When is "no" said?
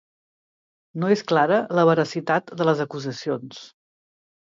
1.03-1.11